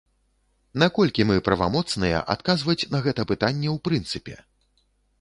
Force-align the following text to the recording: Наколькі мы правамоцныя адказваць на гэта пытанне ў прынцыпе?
Наколькі 0.83 1.27
мы 1.33 1.43
правамоцныя 1.51 2.23
адказваць 2.37 2.79
на 2.97 3.05
гэта 3.07 3.21
пытанне 3.33 3.67
ў 3.75 3.77
прынцыпе? 3.89 4.35